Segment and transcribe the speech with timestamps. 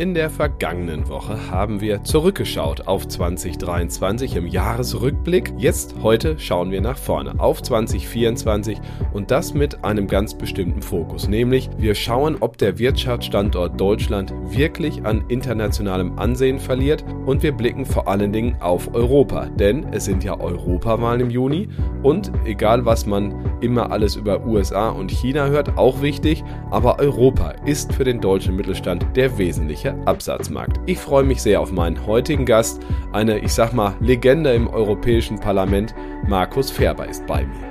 [0.00, 5.52] In der vergangenen Woche haben wir zurückgeschaut auf 2023 im Jahresrückblick.
[5.58, 8.80] Jetzt, heute, schauen wir nach vorne auf 2024
[9.12, 15.04] und das mit einem ganz bestimmten Fokus, nämlich wir schauen, ob der Wirtschaftsstandort Deutschland wirklich
[15.04, 20.24] an internationalem Ansehen verliert und wir blicken vor allen Dingen auf Europa, denn es sind
[20.24, 21.68] ja Europawahlen im Juni
[22.02, 27.50] und egal was man immer alles über USA und China hört, auch wichtig, aber Europa
[27.66, 30.80] ist für den deutschen Mittelstand der wesentliche Absatzmarkt.
[30.86, 32.80] Ich freue mich sehr auf meinen heutigen Gast,
[33.12, 35.94] eine, ich sag mal, Legende im Europäischen Parlament.
[36.26, 37.70] Markus Ferber ist bei mir.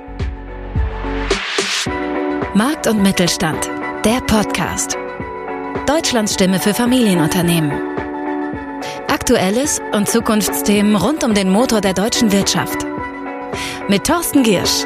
[2.54, 3.70] Markt und Mittelstand,
[4.04, 4.96] der Podcast.
[5.86, 7.70] Deutschlands Stimme für Familienunternehmen.
[9.08, 12.86] Aktuelles und Zukunftsthemen rund um den Motor der deutschen Wirtschaft.
[13.88, 14.84] Mit Thorsten Giersch.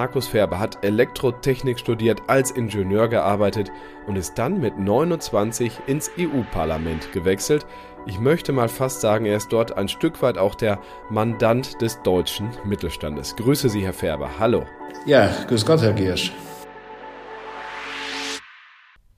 [0.00, 3.70] Markus Färber hat Elektrotechnik studiert, als Ingenieur gearbeitet
[4.06, 7.66] und ist dann mit 29 ins EU-Parlament gewechselt.
[8.06, 10.78] Ich möchte mal fast sagen, er ist dort ein Stück weit auch der
[11.10, 13.36] Mandant des deutschen Mittelstandes.
[13.36, 14.30] Grüße Sie, Herr Färber.
[14.38, 14.64] Hallo.
[15.04, 16.32] Ja, grüß Gott, Herr Giersch.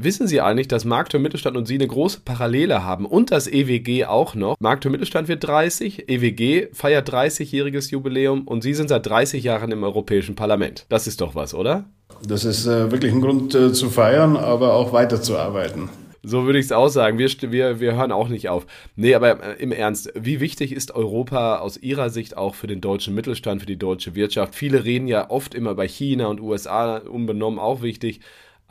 [0.04, 3.46] Wissen Sie eigentlich, dass Markt für Mittelstand und Sie eine große Parallele haben und das
[3.46, 4.56] EWG auch noch?
[4.58, 9.70] Markt für Mittelstand wird 30, EWG feiert 30-jähriges Jubiläum und Sie sind seit 30 Jahren
[9.70, 10.86] im Europäischen Parlament.
[10.88, 11.84] Das ist doch was, oder?
[12.26, 15.88] Das ist äh, wirklich ein Grund äh, zu feiern, aber auch weiterzuarbeiten.
[16.24, 17.18] So würde ich es auch sagen.
[17.18, 18.66] Wir, wir, wir hören auch nicht auf.
[18.96, 22.80] Nee, aber äh, im Ernst, wie wichtig ist Europa aus Ihrer Sicht auch für den
[22.80, 24.56] deutschen Mittelstand, für die deutsche Wirtschaft?
[24.56, 28.18] Viele reden ja oft immer bei China und USA, unbenommen auch wichtig.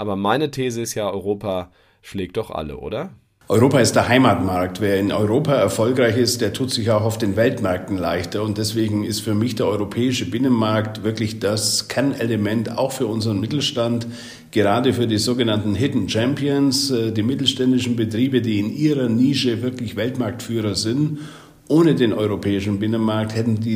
[0.02, 1.70] Aber meine These ist ja, Europa
[2.02, 3.12] schlägt doch alle, oder?
[3.48, 4.82] Europa ist der Heimatmarkt.
[4.82, 8.42] Wer in Europa erfolgreich ist, der tut sich auch auf den Weltmärkten leichter.
[8.42, 14.08] Und deswegen ist für mich der europäische Binnenmarkt wirklich das Kernelement auch für unseren Mittelstand,
[14.50, 19.95] gerade für die sogenannten Hidden Champions, äh, die mittelständischen Betriebe, die in ihrer Nische wirklich
[19.95, 21.20] Weltmarktführer sind.
[21.67, 23.76] Ohne den europäischen Binnenmarkt hätten die,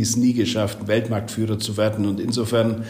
[0.00, 2.06] es nie geschafft, Weltmarktführer zu werden.
[2.06, 2.82] Und insofern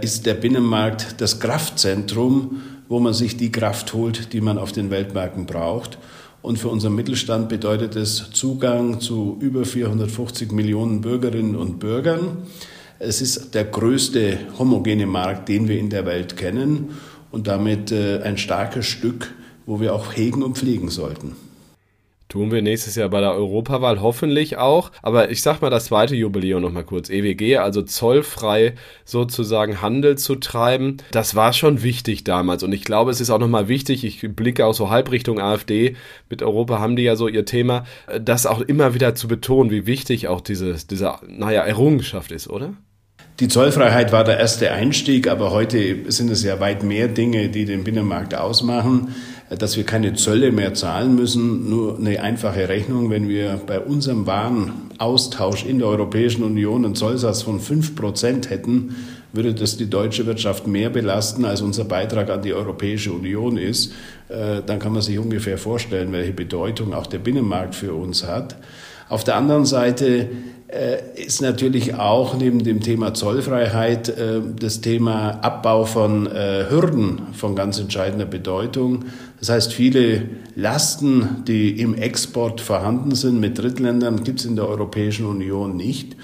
[0.00, 4.90] ist der Binnenmarkt das Kraftzentrum, wo man sich die Kraft holt, die man auf den
[4.90, 5.98] Weltmärkten braucht.
[6.42, 12.38] Und für unseren Mittelstand bedeutet es Zugang zu über 450 Millionen Bürgerinnen und Bürgern.
[12.98, 16.90] Es ist der größte homogene Markt, den wir in der Welt kennen
[17.30, 19.34] und damit äh, ein starkes Stück,
[19.66, 21.34] wo wir auch hegen und pflegen sollten.
[22.28, 24.90] Tun wir nächstes Jahr bei der Europawahl hoffentlich auch.
[25.00, 27.08] Aber ich sag mal das zweite Jubiläum nochmal kurz.
[27.08, 30.96] EWG, also zollfrei sozusagen Handel zu treiben.
[31.12, 32.64] Das war schon wichtig damals.
[32.64, 35.94] Und ich glaube, es ist auch nochmal wichtig, ich blicke auch so halb Richtung AfD.
[36.28, 37.84] Mit Europa haben die ja so ihr Thema,
[38.20, 42.74] das auch immer wieder zu betonen, wie wichtig auch diese, diese, naja, Errungenschaft ist, oder?
[43.38, 47.66] Die Zollfreiheit war der erste Einstieg, aber heute sind es ja weit mehr Dinge, die
[47.66, 49.14] den Binnenmarkt ausmachen
[49.48, 51.70] dass wir keine Zölle mehr zahlen müssen.
[51.70, 57.42] Nur eine einfache Rechnung, wenn wir bei unserem Warenaustausch in der Europäischen Union einen Zollsatz
[57.42, 58.96] von fünf Prozent hätten,
[59.32, 63.92] würde das die deutsche Wirtschaft mehr belasten, als unser Beitrag an die Europäische Union ist.
[64.28, 68.56] Äh, dann kann man sich ungefähr vorstellen, welche Bedeutung auch der Binnenmarkt für uns hat.
[69.08, 70.28] Auf der anderen Seite
[70.68, 77.54] äh, ist natürlich auch neben dem Thema Zollfreiheit äh, das Thema Abbau von Hürden von
[77.54, 79.04] ganz entscheidender Bedeutung.
[79.38, 80.22] Das heißt, viele
[80.54, 86.16] Lasten, die im Export vorhanden sind mit Drittländern, gibt es in der Europäischen Union nicht.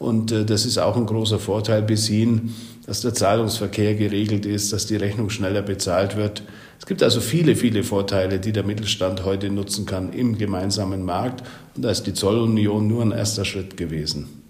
[0.00, 2.54] Und äh, das ist auch ein großer Vorteil bis hin,
[2.86, 6.42] dass der Zahlungsverkehr geregelt ist, dass die Rechnung schneller bezahlt wird.
[6.80, 11.46] Es gibt also viele, viele Vorteile, die der Mittelstand heute nutzen kann im gemeinsamen Markt.
[11.76, 14.42] Und da ist die Zollunion nur ein erster Schritt gewesen.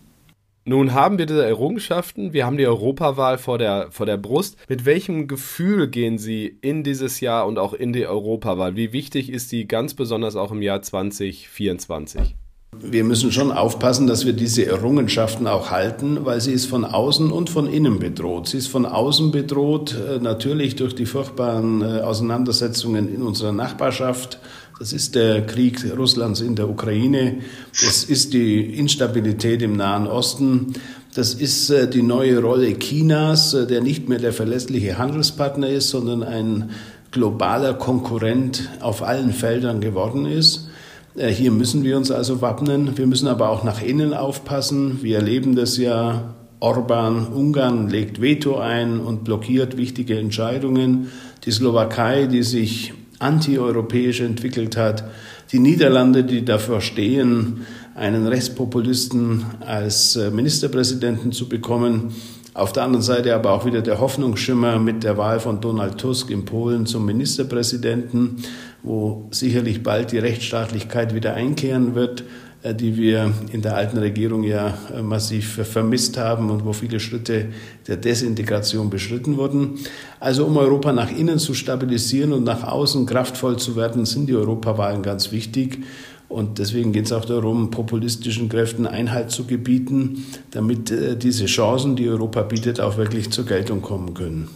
[0.64, 4.56] Nun haben wir diese Errungenschaften, wir haben die Europawahl vor der, vor der Brust.
[4.68, 8.76] Mit welchem Gefühl gehen Sie in dieses Jahr und auch in die Europawahl?
[8.76, 12.36] Wie wichtig ist die ganz besonders auch im Jahr 2024?
[12.82, 17.30] Wir müssen schon aufpassen, dass wir diese Errungenschaften auch halten, weil sie ist von außen
[17.30, 18.48] und von innen bedroht.
[18.48, 24.38] Sie ist von außen bedroht, äh, natürlich durch die furchtbaren äh, Auseinandersetzungen in unserer Nachbarschaft,
[24.78, 27.40] das ist der Krieg Russlands in der Ukraine.
[27.82, 30.72] Das ist die Instabilität im Nahen Osten.
[31.14, 36.22] Das ist äh, die neue Rolle Chinas, der nicht mehr der verlässliche Handelspartner ist, sondern
[36.22, 36.70] ein
[37.10, 40.69] globaler Konkurrent auf allen Feldern geworden ist.
[41.16, 42.96] Äh, hier müssen wir uns also wappnen.
[42.96, 45.02] Wir müssen aber auch nach innen aufpassen.
[45.02, 46.34] Wir erleben das ja.
[46.62, 51.08] Orban, Ungarn legt Veto ein und blockiert wichtige Entscheidungen.
[51.46, 55.04] Die Slowakei, die sich antieuropäisch entwickelt hat.
[55.52, 62.14] Die Niederlande, die dafür stehen, einen Rechtspopulisten als äh, Ministerpräsidenten zu bekommen.
[62.52, 66.30] Auf der anderen Seite aber auch wieder der Hoffnungsschimmer mit der Wahl von Donald Tusk
[66.30, 68.42] in Polen zum Ministerpräsidenten,
[68.82, 72.24] wo sicherlich bald die Rechtsstaatlichkeit wieder einkehren wird,
[72.62, 76.98] äh, die wir in der alten Regierung ja äh, massiv vermisst haben und wo viele
[76.98, 77.46] Schritte
[77.86, 79.78] der Desintegration beschritten wurden.
[80.18, 84.34] Also um Europa nach innen zu stabilisieren und nach außen kraftvoll zu werden, sind die
[84.34, 85.84] Europawahlen ganz wichtig.
[86.30, 91.96] Und deswegen geht es auch darum, populistischen Kräften Einhalt zu gebieten, damit äh, diese Chancen,
[91.96, 94.48] die Europa bietet, auch wirklich zur Geltung kommen können.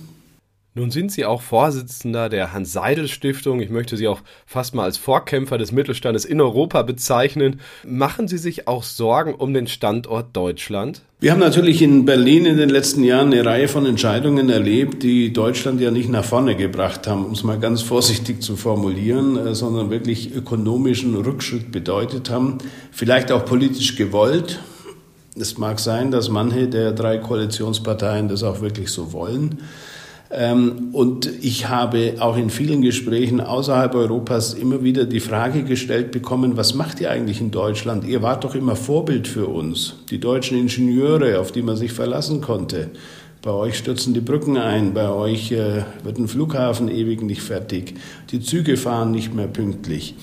[0.76, 3.60] Nun sind Sie auch Vorsitzender der Hans-Seidel-Stiftung.
[3.60, 7.60] Ich möchte Sie auch fast mal als Vorkämpfer des Mittelstandes in Europa bezeichnen.
[7.86, 11.02] Machen Sie sich auch Sorgen um den Standort Deutschland?
[11.20, 15.32] Wir haben natürlich in Berlin in den letzten Jahren eine Reihe von Entscheidungen erlebt, die
[15.32, 19.54] Deutschland ja nicht nach vorne gebracht haben, um es mal ganz vorsichtig zu formulieren, äh,
[19.54, 22.58] sondern wirklich ökonomischen Rückschritt bedeutet haben.
[22.90, 24.58] Vielleicht auch politisch gewollt.
[25.36, 29.60] Es mag sein, dass manche der drei Koalitionsparteien das auch wirklich so wollen.
[30.30, 36.10] Ähm, und ich habe auch in vielen Gesprächen außerhalb Europas immer wieder die Frage gestellt
[36.10, 38.04] bekommen, was macht ihr eigentlich in Deutschland?
[38.04, 42.40] Ihr wart doch immer Vorbild für uns, die deutschen Ingenieure, auf die man sich verlassen
[42.40, 42.90] konnte.
[43.42, 47.94] Bei euch stürzen die Brücken ein, bei euch äh, wird ein Flughafen ewig nicht fertig,
[48.30, 50.14] die Züge fahren nicht mehr pünktlich.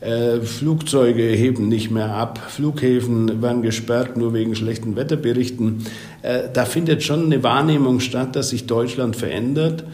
[0.00, 5.86] Äh, Flugzeuge heben nicht mehr ab, Flughäfen werden gesperrt, nur wegen schlechten Wetterberichten.
[6.20, 9.84] Äh, da findet schon eine Wahrnehmung statt, dass sich Deutschland verändert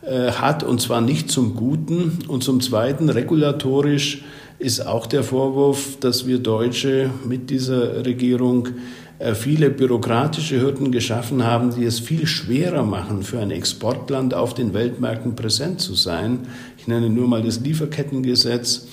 [0.00, 2.20] äh, hat, und zwar nicht zum Guten.
[2.26, 4.22] Und zum Zweiten, regulatorisch
[4.58, 8.68] ist auch der Vorwurf, dass wir Deutsche mit dieser Regierung
[9.34, 14.72] viele bürokratische Hürden geschaffen haben, die es viel schwerer machen, für ein Exportland auf den
[14.72, 16.40] Weltmärkten präsent zu sein.
[16.78, 18.86] Ich nenne nur mal das Lieferkettengesetz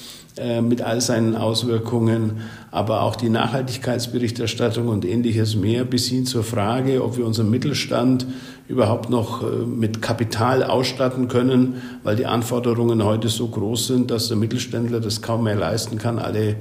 [0.62, 2.42] mit all seinen Auswirkungen,
[2.72, 8.26] aber auch die Nachhaltigkeitsberichterstattung und ähnliches mehr bis hin zur Frage, ob wir unseren Mittelstand
[8.68, 14.28] überhaupt noch äh, mit Kapital ausstatten können, weil die Anforderungen heute so groß sind, dass
[14.28, 16.58] der Mittelständler das kaum mehr leisten kann, alle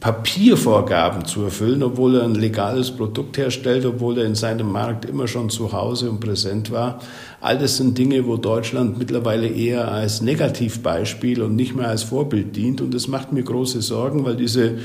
[0.00, 5.28] Papiervorgaben zu erfüllen, obwohl er ein legales Produkt herstellt, obwohl er in seinem Markt immer
[5.28, 6.98] schon zu Hause und präsent war.
[7.40, 12.56] All das sind Dinge, wo Deutschland mittlerweile eher als Negativbeispiel und nicht mehr als Vorbild
[12.56, 12.80] dient.
[12.80, 14.78] Und das macht mir große Sorgen, weil diese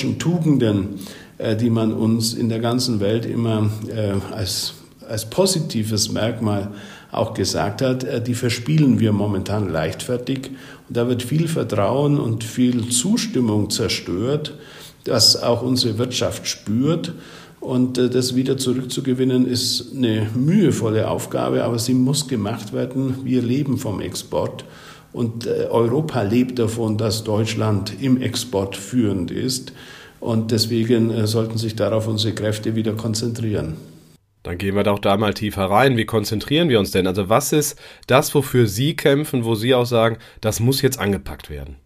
[0.00, 1.00] deutschen Tugenden,
[1.36, 4.74] äh, die man uns in der ganzen Welt immer äh, als,
[5.06, 6.70] als positives Merkmal
[7.12, 10.52] auch gesagt hat, äh, die verspielen wir momentan leichtfertig.
[10.88, 14.54] Und da wird viel Vertrauen und viel Zustimmung zerstört,
[15.04, 17.12] das auch unsere Wirtschaft spürt.
[17.60, 23.16] Und das wieder zurückzugewinnen, ist eine mühevolle Aufgabe, aber sie muss gemacht werden.
[23.24, 24.64] Wir leben vom Export.
[25.12, 29.72] Und äh, Europa lebt davon, dass Deutschland im Export führend ist.
[30.20, 33.76] Und deswegen sollten sich darauf unsere Kräfte wieder konzentrieren.
[34.42, 35.96] Dann gehen wir doch da mal tiefer rein.
[35.96, 37.06] Wie konzentrieren wir uns denn?
[37.06, 41.50] Also was ist das, wofür Sie kämpfen, wo Sie auch sagen, das muss jetzt angepackt
[41.50, 41.76] werden?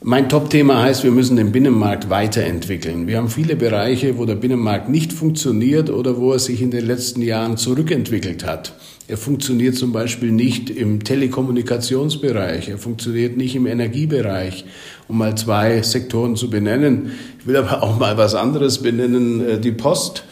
[0.00, 3.06] Mein Top-Thema heißt, wir müssen den Binnenmarkt weiterentwickeln.
[3.08, 6.86] Wir haben viele Bereiche, wo der Binnenmarkt nicht funktioniert oder wo er sich in den
[6.86, 8.74] letzten Jahren zurückentwickelt hat.
[9.10, 14.66] Er funktioniert zum Beispiel nicht im Telekommunikationsbereich, er funktioniert nicht im Energiebereich,
[15.08, 17.12] um mal zwei Sektoren zu benennen.
[17.40, 20.24] Ich will aber auch mal was anderes benennen, äh, die Post.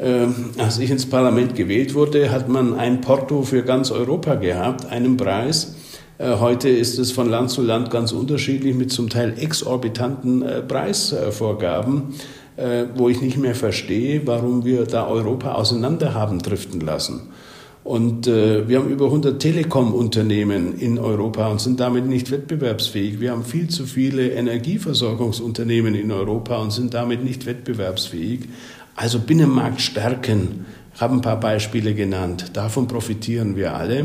[0.00, 4.86] Ähm, als ich ins Parlament gewählt wurde, hat man ein Porto für ganz Europa gehabt,
[4.86, 5.76] einen Preis.
[6.18, 10.60] Äh, heute ist es von Land zu Land ganz unterschiedlich mit zum Teil exorbitanten äh,
[10.60, 12.14] Preisvorgaben,
[12.94, 17.22] wo ich nicht mehr verstehe, warum wir da Europa auseinander haben driften lassen.
[17.84, 23.20] Und äh, wir haben über 100 Telekom-Unternehmen in Europa und sind damit nicht wettbewerbsfähig.
[23.20, 28.48] Wir haben viel zu viele Energieversorgungsunternehmen in Europa und sind damit nicht wettbewerbsfähig.
[28.96, 30.64] Also Binnenmarkt stärken,
[30.94, 32.52] ich habe ein paar Beispiele genannt.
[32.54, 34.00] Davon profitieren wir alle.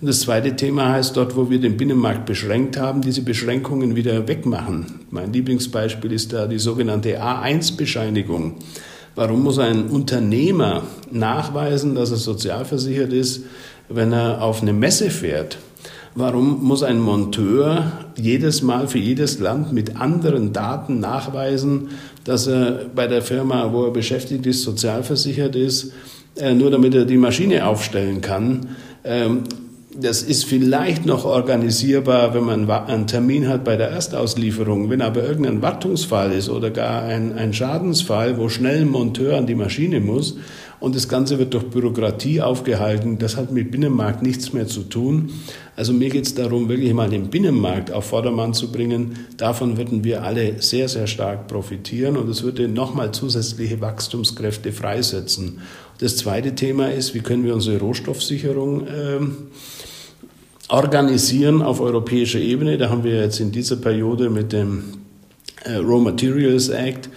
[0.00, 4.28] Und das zweite Thema heißt dort, wo wir den Binnenmarkt beschränkt haben, diese Beschränkungen wieder
[4.28, 5.00] wegmachen.
[5.10, 8.56] Mein Lieblingsbeispiel ist da die sogenannte A1-Bescheinigung.
[9.16, 13.44] Warum muss ein Unternehmer nachweisen, dass er sozialversichert ist,
[13.88, 15.58] wenn er auf eine Messe fährt?
[16.16, 21.90] Warum muss ein Monteur jedes Mal für jedes Land mit anderen Daten nachweisen,
[22.24, 25.92] dass er bei der Firma, wo er beschäftigt ist, sozialversichert ist,
[26.36, 28.68] äh, nur damit er die Maschine aufstellen kann?
[29.96, 34.90] Das ist vielleicht noch organisierbar, wenn man einen Termin hat bei der Erstauslieferung.
[34.90, 39.46] Wenn aber irgendein Wartungsfall ist oder gar ein, ein Schadensfall, wo schnell ein Monteur an
[39.46, 40.36] die Maschine muss
[40.80, 43.18] und das Ganze wird durch Bürokratie aufgehalten.
[43.18, 45.30] Das hat mit Binnenmarkt nichts mehr zu tun.
[45.76, 49.26] Also mir geht es darum, wirklich mal den Binnenmarkt auf Vordermann zu bringen.
[49.36, 55.60] Davon würden wir alle sehr, sehr stark profitieren und es würde nochmal zusätzliche Wachstumskräfte freisetzen.
[55.98, 59.36] Das zweite Thema ist, wie können wir unsere Rohstoffsicherung ähm,
[60.68, 62.78] organisieren auf europäischer Ebene.
[62.78, 64.84] Da haben wir jetzt in dieser Periode mit dem
[65.64, 67.08] äh, Raw Materials Act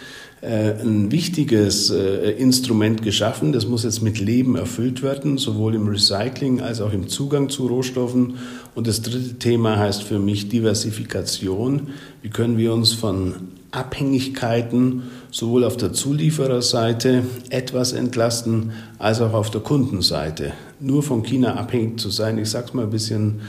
[0.41, 3.53] äh, ein wichtiges äh, Instrument geschaffen.
[3.53, 7.67] Das muss jetzt mit Leben erfüllt werden, sowohl im Recycling als auch im Zugang zu
[7.67, 8.35] Rohstoffen.
[8.75, 11.89] Und das dritte Thema heißt für mich Diversifikation.
[12.21, 13.33] Wie können wir uns von
[13.71, 20.53] Abhängigkeiten sowohl auf der Zuliefererseite etwas entlasten, als auch auf der Kundenseite.
[20.79, 23.41] Nur von China abhängig zu sein, ich sage es mal ein bisschen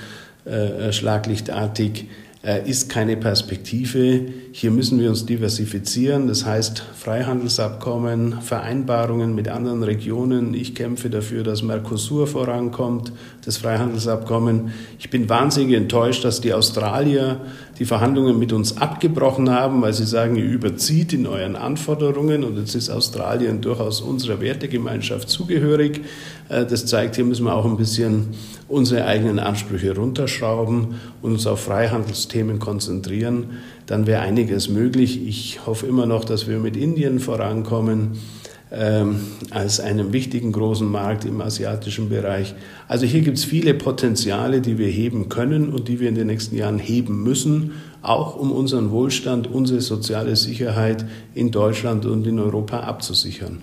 [0.44, 2.06] äh, schlaglichtartig,
[2.42, 4.26] ist keine Perspektive.
[4.52, 6.28] Hier müssen wir uns diversifizieren.
[6.28, 10.54] Das heißt Freihandelsabkommen, Vereinbarungen mit anderen Regionen.
[10.54, 13.12] Ich kämpfe dafür, dass Mercosur vorankommt,
[13.44, 14.72] das Freihandelsabkommen.
[15.00, 17.40] Ich bin wahnsinnig enttäuscht, dass die Australier
[17.80, 22.44] die Verhandlungen mit uns abgebrochen haben, weil sie sagen, ihr überzieht in euren Anforderungen.
[22.44, 26.02] Und jetzt ist Australien durchaus unserer Wertegemeinschaft zugehörig.
[26.48, 28.28] Äh, das zeigt, hier müssen wir auch ein bisschen
[28.68, 33.58] unsere eigenen Ansprüche runterschrauben und uns auf Freihandelsthemen konzentrieren.
[33.86, 35.26] Dann wäre einiges möglich.
[35.26, 38.18] Ich hoffe immer noch, dass wir mit Indien vorankommen
[38.70, 39.20] ähm,
[39.50, 42.54] als einem wichtigen großen Markt im asiatischen Bereich.
[42.86, 46.26] Also hier gibt es viele Potenziale, die wir heben können und die wir in den
[46.26, 47.72] nächsten Jahren heben müssen,
[48.02, 53.62] auch um unseren Wohlstand, unsere soziale Sicherheit in Deutschland und in Europa abzusichern.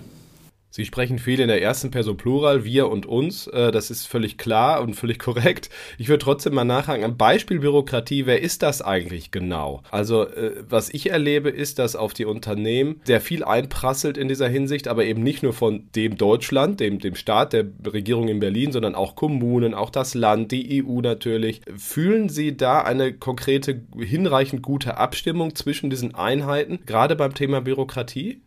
[0.76, 3.46] Sie sprechen viel in der ersten Person Plural, wir und uns.
[3.46, 5.70] Äh, das ist völlig klar und völlig korrekt.
[5.96, 7.02] Ich würde trotzdem mal nachhaken.
[7.02, 9.82] Am Beispiel Bürokratie, wer ist das eigentlich genau?
[9.90, 14.48] Also, äh, was ich erlebe, ist, dass auf die Unternehmen sehr viel einprasselt in dieser
[14.48, 18.70] Hinsicht, aber eben nicht nur von dem Deutschland, dem, dem Staat, der Regierung in Berlin,
[18.70, 21.62] sondern auch Kommunen, auch das Land, die EU natürlich.
[21.74, 28.42] Fühlen Sie da eine konkrete, hinreichend gute Abstimmung zwischen diesen Einheiten, gerade beim Thema Bürokratie?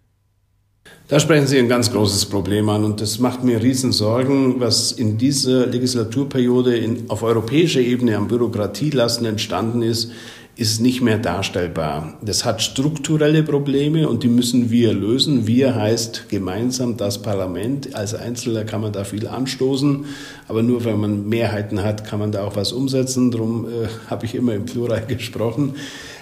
[1.09, 4.91] Da sprechen Sie ein ganz großes Problem an und das macht mir riesen Sorgen, was
[4.91, 10.11] in dieser Legislaturperiode in, auf europäischer Ebene am Bürokratielasten entstanden ist,
[10.55, 12.19] ist nicht mehr darstellbar.
[12.21, 15.47] Das hat strukturelle Probleme und die müssen wir lösen.
[15.47, 17.95] Wir heißt gemeinsam das Parlament.
[17.95, 20.05] Als Einzelner kann man da viel anstoßen,
[20.47, 23.31] aber nur wenn man Mehrheiten hat, kann man da auch was umsetzen.
[23.31, 25.75] Darum äh, habe ich immer im Plural gesprochen.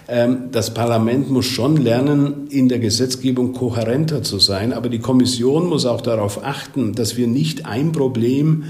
[0.07, 5.67] Ähm, das Parlament muss schon lernen, in der Gesetzgebung kohärenter zu sein, aber die Kommission
[5.67, 8.63] muss auch darauf achten, dass wir nicht ein Problem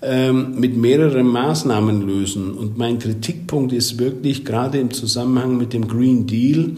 [0.00, 2.52] ähm, mit mehreren Maßnahmen lösen.
[2.52, 6.70] Und mein Kritikpunkt ist wirklich gerade im Zusammenhang mit dem Green Deal,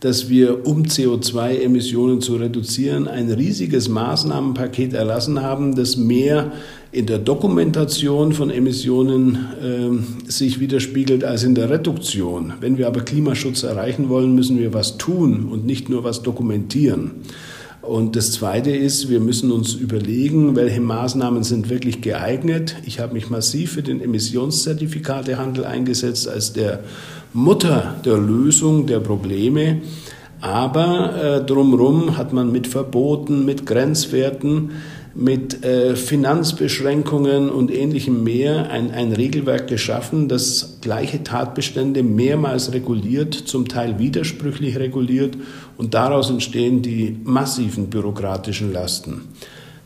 [0.00, 6.52] dass wir, um CO2-Emissionen zu reduzieren, ein riesiges Maßnahmenpaket erlassen haben, das mehr
[6.96, 12.54] in der Dokumentation von Emissionen äh, sich widerspiegelt als in der Reduktion.
[12.60, 17.10] Wenn wir aber Klimaschutz erreichen wollen, müssen wir was tun und nicht nur was dokumentieren.
[17.82, 22.76] Und das Zweite ist, wir müssen uns überlegen, welche Maßnahmen sind wirklich geeignet.
[22.86, 26.80] Ich habe mich massiv für den Emissionszertifikatehandel eingesetzt als der
[27.34, 29.82] Mutter der Lösung der Probleme.
[30.40, 34.70] Aber äh, drumherum hat man mit Verboten, mit Grenzwerten,
[35.16, 43.34] mit äh, Finanzbeschränkungen und ähnlichem mehr ein, ein Regelwerk geschaffen, das gleiche Tatbestände mehrmals reguliert,
[43.34, 45.36] zum Teil widersprüchlich reguliert
[45.78, 49.22] und daraus entstehen die massiven bürokratischen Lasten.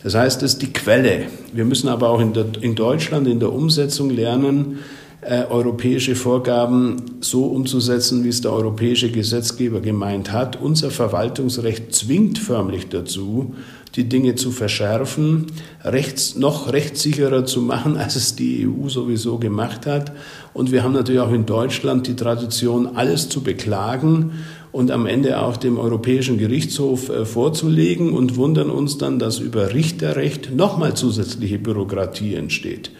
[0.03, 1.27] Das heißt, das ist die Quelle.
[1.53, 4.79] Wir müssen aber auch in, der, in Deutschland in der Umsetzung lernen,
[5.23, 10.61] äh, europäische Vorgaben so umzusetzen, wie es der europäische Gesetzgeber gemeint hat.
[10.61, 13.55] Unser Verwaltungsrecht zwingt förmlich dazu,
[13.97, 15.47] die Dinge zu verschärfen,
[15.85, 20.13] rechts, noch rechtssicherer zu machen, als es die EU sowieso gemacht hat.
[20.55, 24.33] Und wir haben natürlich auch in Deutschland die Tradition, alles zu beklagen
[24.73, 29.75] und am Ende auch dem Europäischen Gerichtshof äh, vorzulegen und wundern uns dann, dass über
[29.75, 32.91] Richterrecht nochmal zusätzliche Bürokratie entsteht.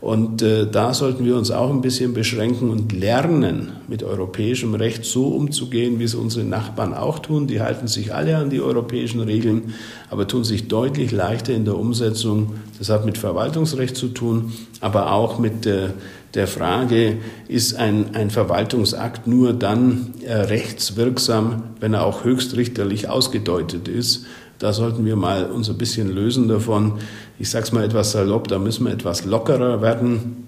[0.00, 5.04] Und äh, da sollten wir uns auch ein bisschen beschränken und lernen, mit europäischem Recht
[5.04, 7.46] so umzugehen, wie es unsere Nachbarn auch tun.
[7.46, 9.74] Die halten sich alle an die europäischen Regeln,
[10.08, 12.54] aber tun sich deutlich leichter in der Umsetzung.
[12.78, 15.90] Das hat mit Verwaltungsrecht zu tun, aber auch mit äh,
[16.32, 23.88] der Frage, ist ein, ein Verwaltungsakt nur dann äh, rechtswirksam, wenn er auch höchstrichterlich ausgedeutet
[23.88, 24.24] ist.
[24.60, 26.98] Da sollten wir mal uns ein bisschen lösen davon.
[27.38, 30.46] Ich sage es mal etwas salopp, da müssen wir etwas lockerer werden.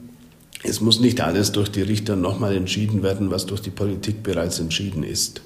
[0.62, 4.60] Es muss nicht alles durch die Richter nochmal entschieden werden, was durch die Politik bereits
[4.60, 5.40] entschieden ist.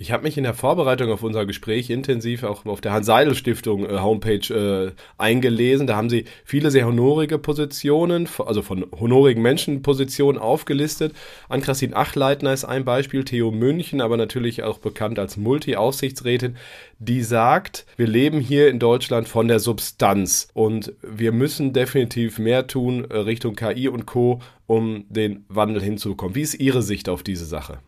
[0.00, 3.98] Ich habe mich in der Vorbereitung auf unser Gespräch intensiv auch auf der Hans-Seidel-Stiftung äh,
[3.98, 5.86] Homepage äh, eingelesen.
[5.86, 11.12] Da haben sie viele sehr honorige Positionen, also von honorigen Menschen Positionen aufgelistet.
[11.50, 16.56] Ann-Christine Achleitner ist ein Beispiel, Theo München, aber natürlich auch bekannt als Multi-Aufsichtsrätin,
[16.98, 22.66] die sagt, wir leben hier in Deutschland von der Substanz und wir müssen definitiv mehr
[22.66, 26.34] tun äh, Richtung KI und Co., um den Wandel hinzukommen.
[26.34, 27.80] Wie ist Ihre Sicht auf diese Sache?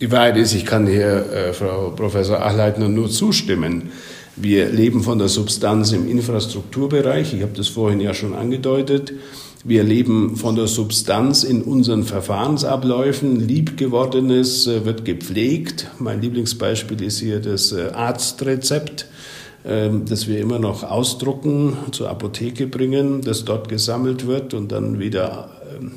[0.00, 3.90] Die Wahrheit ist, ich kann hier äh, Frau Professor Achleitner nur zustimmen.
[4.34, 7.34] Wir leben von der Substanz im Infrastrukturbereich.
[7.34, 9.12] Ich habe das vorhin ja schon angedeutet.
[9.64, 13.46] Wir leben von der Substanz in unseren Verfahrensabläufen.
[13.46, 15.88] Liebgewordenes äh, wird gepflegt.
[15.98, 19.06] Mein Lieblingsbeispiel ist hier das äh, Arztrezept,
[19.64, 24.98] ähm, das wir immer noch ausdrucken, zur Apotheke bringen, das dort gesammelt wird und dann
[24.98, 25.92] wieder ähm,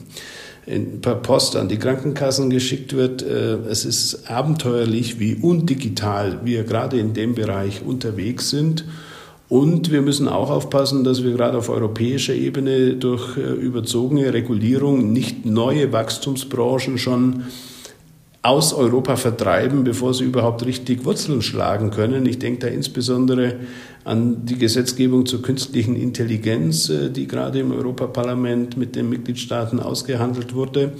[0.65, 3.21] in, per Post an die Krankenkassen geschickt wird.
[3.21, 8.85] Äh, es ist abenteuerlich, wie undigital wir gerade in dem Bereich unterwegs sind.
[9.47, 15.13] Und wir müssen auch aufpassen, dass wir gerade auf europäischer Ebene durch äh, überzogene Regulierung
[15.13, 17.43] nicht neue Wachstumsbranchen schon
[18.45, 22.25] aus Europa vertreiben, bevor sie überhaupt richtig Wurzeln schlagen können.
[22.27, 23.55] Ich denke da insbesondere
[24.03, 30.53] an die Gesetzgebung zur künstlichen Intelligenz, äh, die gerade im Europaparlament mit den Mitgliedstaaten ausgehandelt
[30.53, 30.93] wurde.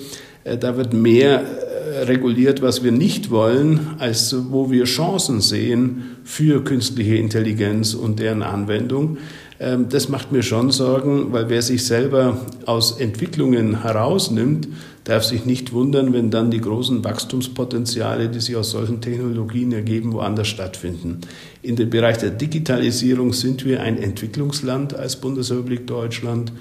[0.44, 6.18] Äh, da wird mehr äh, reguliert, was wir nicht wollen, als wo wir Chancen sehen
[6.24, 9.18] für künstliche Intelligenz und deren Anwendung.
[9.60, 14.68] Ähm, das macht mir schon Sorgen, weil wer sich selber aus Entwicklungen herausnimmt,
[15.06, 20.14] darf sich nicht wundern, wenn dann die großen Wachstumspotenziale, die sich aus solchen Technologien ergeben,
[20.14, 21.22] woanders stattfinden.
[21.62, 26.52] In dem Bereich der Digitalisierung sind wir ein Entwicklungsland als Bundesrepublik Deutschland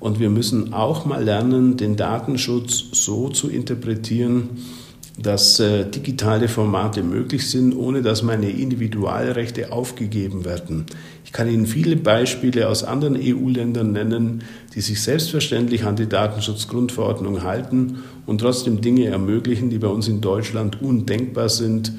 [0.00, 4.50] und wir müssen auch mal lernen, den Datenschutz so zu interpretieren,
[5.20, 10.86] dass äh, digitale Formate möglich sind, ohne dass meine Individualrechte aufgegeben werden.
[11.24, 14.44] Ich kann Ihnen viele Beispiele aus anderen EU-Ländern nennen,
[14.74, 20.20] die sich selbstverständlich an die Datenschutzgrundverordnung halten und trotzdem Dinge ermöglichen, die bei uns in
[20.20, 21.92] Deutschland undenkbar sind.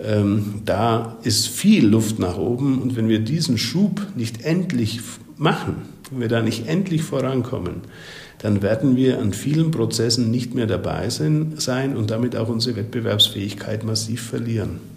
[0.00, 5.00] Ähm, da ist viel Luft nach oben und wenn wir diesen Schub nicht endlich
[5.36, 7.82] machen, wenn wir da nicht endlich vorankommen,
[8.38, 13.82] dann werden wir an vielen Prozessen nicht mehr dabei sein und damit auch unsere Wettbewerbsfähigkeit
[13.84, 14.93] massiv verlieren.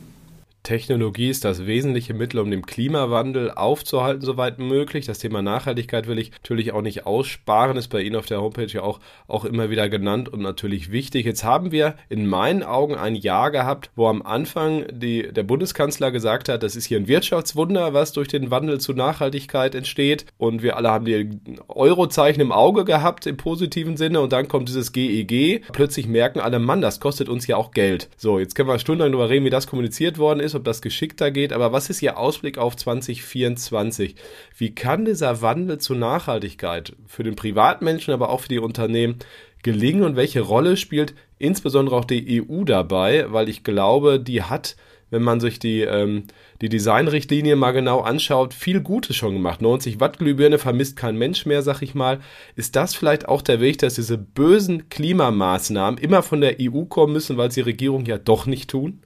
[0.68, 5.06] Technologie ist das wesentliche Mittel, um den Klimawandel aufzuhalten, soweit möglich.
[5.06, 8.68] Das Thema Nachhaltigkeit will ich natürlich auch nicht aussparen, ist bei Ihnen auf der Homepage
[8.68, 9.00] ja auch,
[9.30, 11.26] auch immer wieder genannt und natürlich wichtig.
[11.26, 16.12] Jetzt haben wir in meinen Augen ein Jahr gehabt, wo am Anfang die, der Bundeskanzler
[16.12, 20.26] gesagt hat, das ist hier ein Wirtschaftswunder, was durch den Wandel zu Nachhaltigkeit entsteht.
[20.38, 21.30] Und wir alle haben die
[21.70, 24.20] Eurozeichen im Auge gehabt, im positiven Sinne.
[24.20, 25.32] Und dann kommt dieses GEG.
[25.32, 28.10] E Plötzlich merken alle, Mann, das kostet uns ja auch Geld.
[28.18, 31.32] So, jetzt können wir stundenlang darüber reden, wie das kommuniziert worden ist ob das geschickter
[31.32, 34.16] geht, aber was ist Ihr Ausblick auf 2024?
[34.58, 39.18] Wie kann dieser Wandel zur Nachhaltigkeit für den Privatmenschen, aber auch für die Unternehmen
[39.64, 43.32] gelingen und welche Rolle spielt insbesondere auch die EU dabei?
[43.32, 44.76] Weil ich glaube, die hat
[45.10, 46.24] wenn man sich die, ähm,
[46.62, 49.62] die Designrichtlinie mal genau anschaut, viel Gutes schon gemacht.
[49.62, 52.20] 90 Watt Glühbirne vermisst kein Mensch mehr, sag ich mal.
[52.56, 57.14] Ist das vielleicht auch der Weg, dass diese bösen Klimamaßnahmen immer von der EU kommen
[57.14, 59.02] müssen, weil sie Regierung ja doch nicht tun?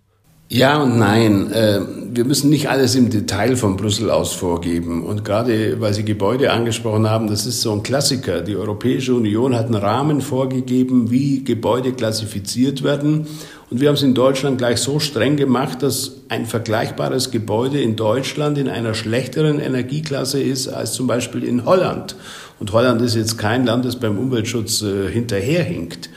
[0.53, 1.49] Ja und nein.
[1.53, 1.79] Äh,
[2.11, 5.05] wir müssen nicht alles im Detail von Brüssel aus vorgeben.
[5.05, 8.41] Und gerade weil Sie Gebäude angesprochen haben, das ist so ein Klassiker.
[8.41, 13.27] Die Europäische Union hat einen Rahmen vorgegeben, wie Gebäude klassifiziert werden.
[13.69, 17.95] Und wir haben es in Deutschland gleich so streng gemacht, dass ein vergleichbares Gebäude in
[17.95, 22.17] Deutschland in einer schlechteren Energieklasse ist als zum Beispiel in Holland.
[22.59, 26.09] Und Holland ist jetzt kein Land, das beim Umweltschutz äh, hinterherhinkt.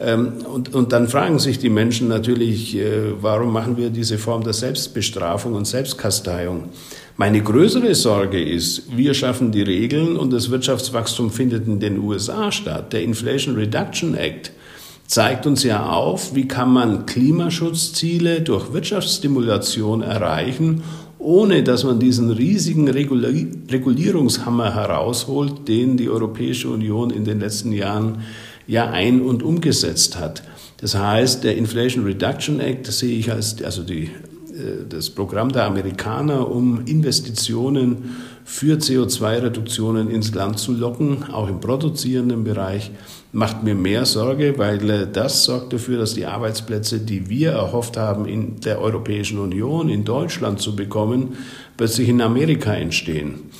[0.00, 4.42] Ähm, und, und dann fragen sich die Menschen natürlich, äh, warum machen wir diese Form
[4.42, 6.70] der Selbstbestrafung und Selbstkasteiung?
[7.18, 12.50] Meine größere Sorge ist, wir schaffen die Regeln und das Wirtschaftswachstum findet in den USA
[12.50, 12.94] statt.
[12.94, 14.52] Der Inflation Reduction Act
[15.06, 20.82] zeigt uns ja auf, wie kann man Klimaschutzziele durch Wirtschaftsstimulation erreichen,
[21.18, 28.22] ohne dass man diesen riesigen Regulierungshammer herausholt, den die Europäische Union in den letzten Jahren
[28.70, 30.42] ja ein- und umgesetzt hat.
[30.80, 35.64] Das heißt, der Inflation Reduction Act sehe ich als also die, äh, das Programm der
[35.64, 42.92] Amerikaner, um Investitionen für CO2-Reduktionen ins Land zu locken, auch im produzierenden Bereich,
[43.32, 47.96] macht mir mehr Sorge, weil äh, das sorgt dafür, dass die Arbeitsplätze, die wir erhofft
[47.96, 51.36] haben, in der Europäischen Union, in Deutschland zu bekommen,
[51.76, 53.50] plötzlich in Amerika entstehen.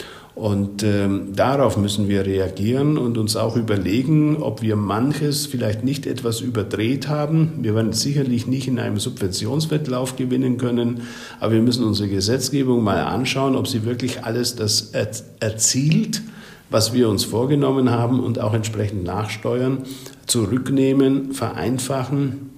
[0.41, 6.07] Und ähm, darauf müssen wir reagieren und uns auch überlegen, ob wir manches vielleicht nicht
[6.07, 7.59] etwas überdreht haben.
[7.61, 11.03] Wir werden sicherlich nicht in einem Subventionswettlauf gewinnen können,
[11.41, 14.93] aber wir müssen unsere Gesetzgebung mal anschauen, ob sie wirklich alles das
[15.41, 16.23] erzielt,
[16.71, 19.83] was wir uns vorgenommen haben und auch entsprechend nachsteuern,
[20.25, 22.49] zurücknehmen, vereinfachen,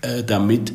[0.00, 0.72] äh, damit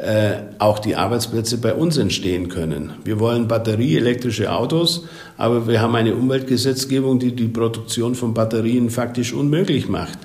[0.00, 2.92] äh, auch die Arbeitsplätze bei uns entstehen können.
[3.04, 5.04] Wir wollen batterieelektrische Autos,
[5.36, 10.18] aber wir haben eine Umweltgesetzgebung, die die Produktion von Batterien faktisch unmöglich macht.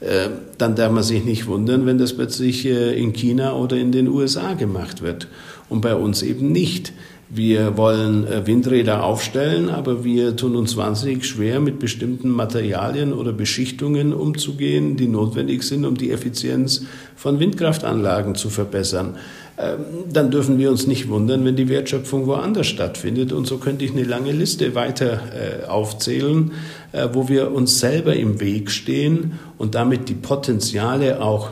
[0.00, 3.92] Äh, dann darf man sich nicht wundern, wenn das plötzlich äh, in China oder in
[3.92, 5.28] den USA gemacht wird
[5.68, 6.94] und bei uns eben nicht.
[7.32, 13.32] Wir wollen äh, Windräder aufstellen, aber wir tun uns wahnsinnig schwer, mit bestimmten Materialien oder
[13.32, 19.16] Beschichtungen umzugehen, die notwendig sind, um die Effizienz von Windkraftanlagen zu verbessern.
[19.58, 19.78] Ähm,
[20.12, 23.32] dann dürfen wir uns nicht wundern, wenn die Wertschöpfung woanders stattfindet.
[23.32, 26.50] Und so könnte ich eine lange Liste weiter äh, aufzählen,
[26.90, 31.50] äh, wo wir uns selber im Weg stehen und damit die Potenziale auch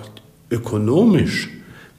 [0.51, 1.51] ökonomisch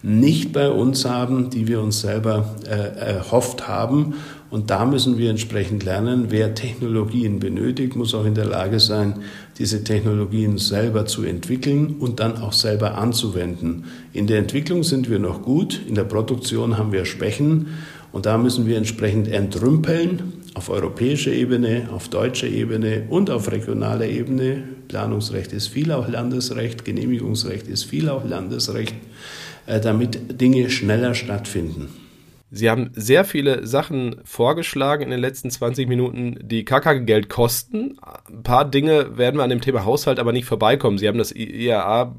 [0.01, 4.15] nicht bei uns haben, die wir uns selber äh, erhofft haben.
[4.49, 6.27] Und da müssen wir entsprechend lernen.
[6.29, 9.15] Wer Technologien benötigt, muss auch in der Lage sein,
[9.59, 13.85] diese Technologien selber zu entwickeln und dann auch selber anzuwenden.
[14.13, 17.67] In der Entwicklung sind wir noch gut, in der Produktion haben wir Schwächen
[18.11, 24.07] und da müssen wir entsprechend entrümpeln auf europäischer Ebene, auf deutscher Ebene und auf regionaler
[24.07, 24.63] Ebene.
[24.87, 28.95] Planungsrecht ist viel auch Landesrecht, Genehmigungsrecht ist viel auch Landesrecht.
[29.69, 31.89] Äh, damit Dinge schneller stattfinden.
[32.51, 37.97] Sie haben sehr viele Sachen vorgeschlagen in den letzten 20 Minuten, die gar Geld kosten.
[38.27, 40.97] Ein paar Dinge werden wir an dem Thema Haushalt aber nicht vorbeikommen.
[40.97, 42.15] Sie haben das IAA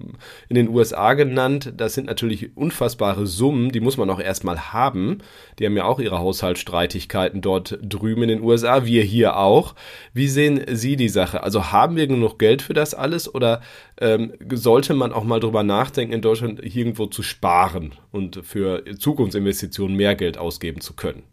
[0.49, 1.73] in den USA genannt.
[1.77, 5.19] Das sind natürlich unfassbare Summen, die muss man auch erstmal haben.
[5.59, 9.75] Die haben ja auch ihre Haushaltsstreitigkeiten dort drüben in den USA, wir hier auch.
[10.13, 11.43] Wie sehen Sie die Sache?
[11.43, 13.63] Also haben wir genug Geld für das alles oder
[14.01, 19.97] ähm, sollte man auch mal drüber nachdenken, in Deutschland irgendwo zu sparen und für Zukunftsinvestitionen
[19.97, 21.25] mehr Geld ausgeben zu können?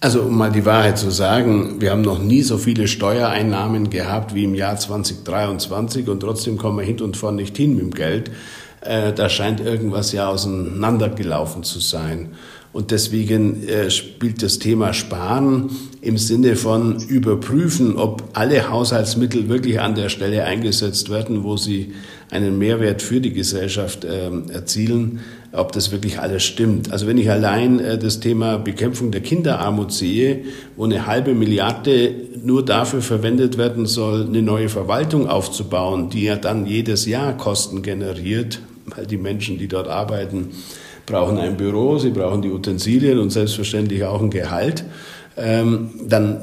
[0.00, 4.34] Also um mal die Wahrheit zu sagen, wir haben noch nie so viele Steuereinnahmen gehabt
[4.34, 7.90] wie im Jahr 2023 und trotzdem kommen wir hinten und vorne nicht hin mit dem
[7.92, 8.32] Geld.
[8.80, 12.30] Äh, da scheint irgendwas ja auseinandergelaufen zu sein.
[12.72, 19.78] Und deswegen äh, spielt das Thema Sparen im Sinne von überprüfen, ob alle Haushaltsmittel wirklich
[19.78, 21.92] an der Stelle eingesetzt werden, wo sie
[22.30, 25.20] einen Mehrwert für die Gesellschaft äh, erzielen,
[25.52, 26.92] ob das wirklich alles stimmt.
[26.92, 30.44] Also wenn ich allein äh, das Thema Bekämpfung der Kinderarmut sehe,
[30.76, 36.36] wo eine halbe Milliarde nur dafür verwendet werden soll, eine neue Verwaltung aufzubauen, die ja
[36.36, 40.50] dann jedes Jahr Kosten generiert, weil die Menschen, die dort arbeiten,
[41.04, 44.84] brauchen ein Büro, sie brauchen die Utensilien und selbstverständlich auch ein Gehalt.
[45.36, 46.40] Ähm, dann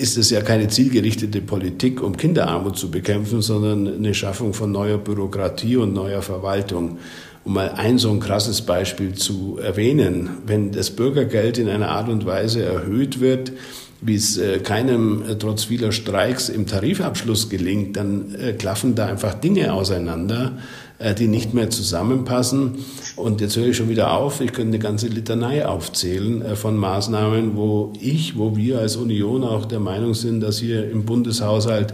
[0.00, 4.98] ist es ja keine zielgerichtete Politik, um Kinderarmut zu bekämpfen, sondern eine Schaffung von neuer
[4.98, 6.98] Bürokratie und neuer Verwaltung.
[7.44, 12.08] Um mal ein so ein krasses Beispiel zu erwähnen, wenn das Bürgergeld in einer Art
[12.08, 13.52] und Weise erhöht wird,
[14.00, 19.06] wie es äh, keinem äh, trotz vieler Streiks im Tarifabschluss gelingt, dann äh, klaffen da
[19.06, 20.58] einfach Dinge auseinander,
[21.14, 22.76] die nicht mehr zusammenpassen.
[23.16, 24.40] Und jetzt höre ich schon wieder auf.
[24.40, 29.44] Ich könnte eine ganze Litanei aufzählen äh, von Maßnahmen, wo ich, wo wir als Union
[29.44, 31.92] auch der Meinung sind, dass hier im Bundeshaushalt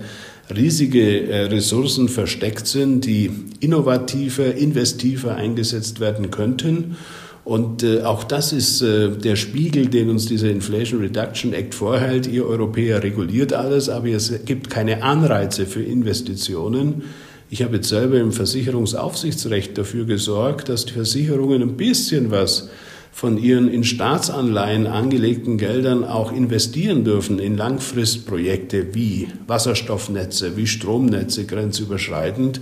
[0.54, 6.96] riesige äh, Ressourcen versteckt sind, die innovativer, investiver eingesetzt werden könnten.
[7.44, 12.26] Und äh, auch das ist äh, der Spiegel, den uns dieser Inflation Reduction Act vorhält.
[12.26, 17.04] Ihr Europäer reguliert alles, aber es gibt keine Anreize für Investitionen.
[17.50, 22.68] Ich habe jetzt selber im Versicherungsaufsichtsrecht dafür gesorgt, dass die Versicherungen ein bisschen was
[23.10, 31.46] von ihren in Staatsanleihen angelegten Geldern auch investieren dürfen in Langfristprojekte wie Wasserstoffnetze, wie Stromnetze
[31.46, 32.60] grenzüberschreitend.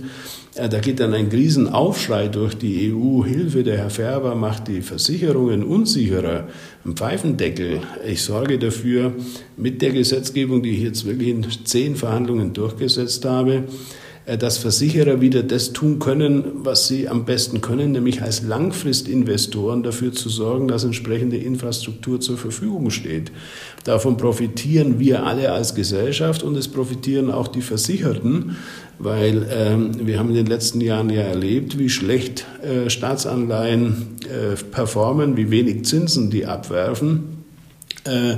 [0.55, 3.25] Äh, da geht dann ein Riesenaufschrei durch die EU.
[3.25, 6.47] Hilfe, der Herr Färber macht die Versicherungen unsicherer.
[6.85, 7.81] Ein Pfeifendeckel.
[8.07, 9.13] Ich sorge dafür,
[9.57, 13.65] mit der Gesetzgebung, die ich jetzt wirklich in zehn Verhandlungen durchgesetzt habe,
[14.35, 20.11] dass Versicherer wieder das tun können, was sie am besten können, nämlich als Langfristinvestoren dafür
[20.11, 23.31] zu sorgen, dass entsprechende Infrastruktur zur Verfügung steht.
[23.85, 28.57] Davon profitieren wir alle als Gesellschaft und es profitieren auch die Versicherten,
[28.99, 34.55] weil ähm, wir haben in den letzten Jahren ja erlebt, wie schlecht äh, Staatsanleihen äh,
[34.71, 37.45] performen, wie wenig Zinsen die abwerfen.
[38.03, 38.37] Äh,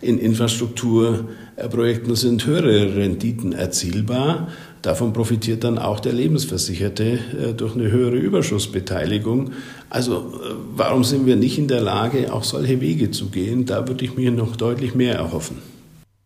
[0.00, 4.48] in Infrastrukturprojekten sind höhere Renditen erzielbar.
[4.86, 9.50] Davon profitiert dann auch der Lebensversicherte äh, durch eine höhere Überschussbeteiligung.
[9.90, 13.66] Also äh, warum sind wir nicht in der Lage, auch solche Wege zu gehen?
[13.66, 15.56] Da würde ich mir noch deutlich mehr erhoffen.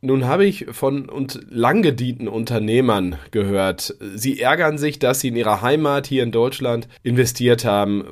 [0.02, 3.94] Nun habe ich von und lang gedienten Unternehmern gehört.
[4.14, 8.04] Sie ärgern sich, dass sie in ihrer Heimat hier in Deutschland investiert haben.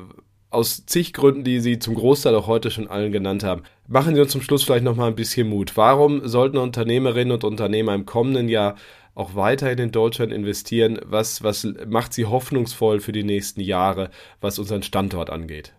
[0.51, 3.61] Aus zig Gründen, die Sie zum Großteil auch heute schon allen genannt haben.
[3.87, 5.77] Machen Sie uns zum Schluss vielleicht nochmal ein bisschen Mut.
[5.77, 8.75] Warum sollten Unternehmerinnen und Unternehmer im kommenden Jahr
[9.13, 10.99] auch weiterhin in Deutschland investieren?
[11.05, 14.09] Was, was macht Sie hoffnungsvoll für die nächsten Jahre,
[14.41, 15.73] was unseren Standort angeht?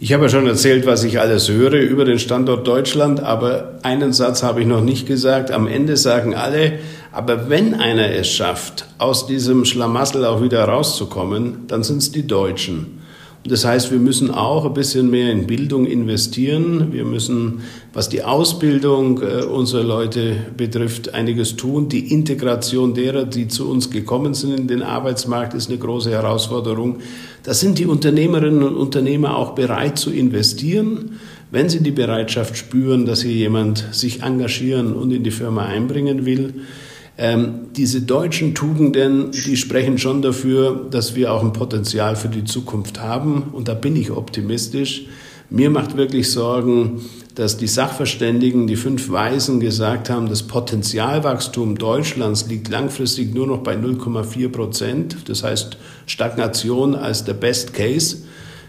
[0.00, 4.12] Ich habe ja schon erzählt, was ich alles höre über den Standort Deutschland, aber einen
[4.12, 5.52] Satz habe ich noch nicht gesagt.
[5.52, 6.80] Am Ende sagen alle,
[7.12, 12.26] aber wenn einer es schafft, aus diesem Schlamassel auch wieder rauszukommen, dann sind es die
[12.26, 13.05] Deutschen.
[13.48, 16.92] Das heißt, wir müssen auch ein bisschen mehr in Bildung investieren.
[16.92, 17.60] Wir müssen,
[17.92, 21.88] was die Ausbildung äh, unserer Leute betrifft, einiges tun.
[21.88, 26.96] Die Integration derer, die zu uns gekommen sind in den Arbeitsmarkt, ist eine große Herausforderung.
[27.44, 31.20] Da sind die Unternehmerinnen und Unternehmer auch bereit zu investieren,
[31.52, 36.26] wenn sie die Bereitschaft spüren, dass hier jemand sich engagieren und in die Firma einbringen
[36.26, 36.54] will.
[37.18, 42.44] Ähm, diese deutschen Tugenden, die sprechen schon dafür, dass wir auch ein Potenzial für die
[42.44, 43.44] Zukunft haben.
[43.52, 45.06] Und da bin ich optimistisch.
[45.48, 47.02] Mir macht wirklich Sorgen,
[47.36, 53.58] dass die Sachverständigen, die fünf Weisen gesagt haben, das Potenzialwachstum Deutschlands liegt langfristig nur noch
[53.58, 55.16] bei 0,4 Prozent.
[55.28, 58.18] Das heißt Stagnation als der Best Case.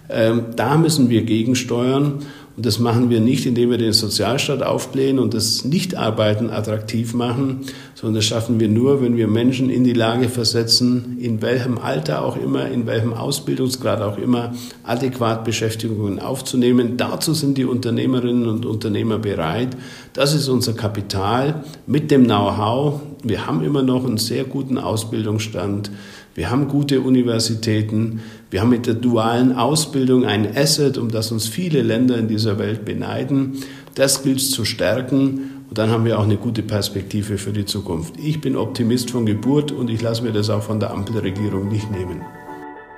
[0.09, 2.19] Ähm, da müssen wir gegensteuern.
[2.57, 7.61] Und das machen wir nicht, indem wir den Sozialstaat aufblähen und das Nichtarbeiten attraktiv machen,
[7.93, 12.25] sondern das schaffen wir nur, wenn wir Menschen in die Lage versetzen, in welchem Alter
[12.25, 16.97] auch immer, in welchem Ausbildungsgrad auch immer, adäquat Beschäftigungen aufzunehmen.
[16.97, 19.77] Dazu sind die Unternehmerinnen und Unternehmer bereit.
[20.13, 23.01] Das ist unser Kapital mit dem Know-how.
[23.21, 25.91] Wir haben immer noch einen sehr guten Ausbildungsstand.
[26.37, 28.21] Wir haben gute Universitäten.
[28.51, 32.59] Wir haben mit der dualen Ausbildung ein Asset, um das uns viele Länder in dieser
[32.59, 33.63] Welt beneiden.
[33.95, 35.63] Das gilt zu stärken.
[35.67, 38.19] Und dann haben wir auch eine gute Perspektive für die Zukunft.
[38.23, 41.89] Ich bin Optimist von Geburt und ich lasse mir das auch von der Ampelregierung nicht
[41.89, 42.21] nehmen.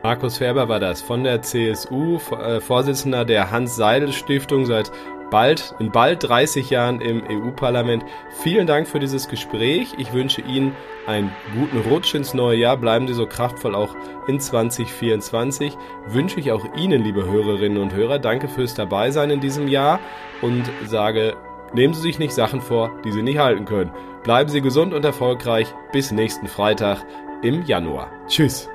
[0.03, 4.91] Markus Färber war das von der CSU, äh, Vorsitzender der Hans-Seidel-Stiftung seit
[5.29, 8.03] bald, in bald 30 Jahren im EU-Parlament.
[8.41, 9.93] Vielen Dank für dieses Gespräch.
[9.97, 10.75] Ich wünsche Ihnen
[11.07, 12.77] einen guten Rutsch ins neue Jahr.
[12.77, 13.95] Bleiben Sie so kraftvoll auch
[14.27, 15.77] in 2024.
[16.07, 19.99] Wünsche ich auch Ihnen, liebe Hörerinnen und Hörer, danke fürs Dabeisein in diesem Jahr
[20.41, 21.35] und sage,
[21.73, 23.91] nehmen Sie sich nicht Sachen vor, die Sie nicht halten können.
[24.23, 25.73] Bleiben Sie gesund und erfolgreich.
[25.91, 27.05] Bis nächsten Freitag
[27.41, 28.11] im Januar.
[28.27, 28.69] Tschüss.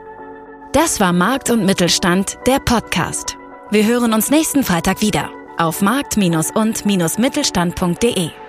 [0.73, 3.37] Das war Markt und Mittelstand, der Podcast.
[3.71, 6.17] Wir hören uns nächsten Freitag wieder auf markt-
[6.51, 8.44] und-mittelstand.de.